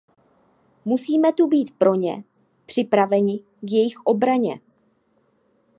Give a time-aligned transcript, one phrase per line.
[0.85, 2.23] Musíme tu být pro ně,
[2.65, 4.59] připraveni k jejich obraně.